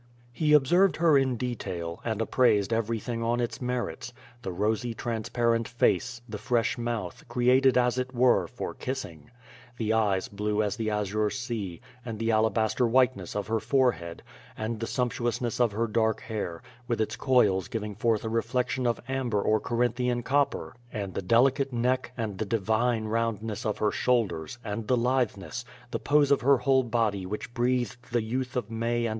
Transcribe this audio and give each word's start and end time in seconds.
He 0.31 0.53
observed 0.53 0.95
her 0.97 1.15
in 1.15 1.37
detail, 1.37 2.01
and 2.03 2.23
appraised 2.23 2.73
everything 2.73 3.21
on 3.21 3.39
its 3.39 3.61
merits; 3.61 4.11
the 4.41 4.51
rosy 4.51 4.95
transparent 4.95 5.67
face, 5.67 6.21
the 6.27 6.39
fresh 6.39 6.75
mouth, 6.75 7.23
created 7.29 7.77
as 7.77 7.99
it 7.99 8.11
were, 8.11 8.47
for 8.47 8.73
kissing, 8.73 9.29
the 9.77 9.93
eyes 9.93 10.27
blue 10.27 10.63
as 10.63 10.75
the 10.75 10.89
azure 10.89 11.29
sea, 11.29 11.81
and 12.03 12.17
the 12.17 12.31
alabaster 12.31 12.87
whiteness 12.87 13.35
of 13.35 13.45
her 13.45 13.59
forehead, 13.59 14.23
and 14.57 14.79
the 14.79 14.87
sumptuousness 14.87 15.59
of 15.59 15.71
her 15.71 15.85
dark 15.85 16.21
hair, 16.21 16.63
with 16.87 16.99
its 16.99 17.15
coils 17.15 17.67
giving 17.67 17.93
forth 17.93 18.23
a 18.23 18.29
reflection 18.29 18.87
of 18.87 18.99
amber 19.07 19.39
or 19.39 19.59
Corinthian 19.59 20.23
copper, 20.23 20.75
and 20.91 21.13
the 21.13 21.21
delicate 21.21 21.71
neck, 21.71 22.11
and 22.17 22.39
the 22.39 22.45
"divine" 22.47 23.05
roundness 23.05 23.67
of 23.67 23.77
her 23.77 23.91
shoulders, 23.91 24.57
and 24.65 24.87
the 24.87 24.97
lithenesa, 24.97 25.63
the 25.91 25.99
pose 25.99 26.31
of 26.31 26.41
her 26.41 26.57
whole 26.57 26.81
body 26.81 27.23
which 27.23 27.53
breathed 27.53 27.97
the 28.11 28.23
youth 28.23 28.55
of 28.55 28.71
May 28.71 29.05
and 29.05 29.05
QUO 29.05 29.09
VADI8. 29.09 29.09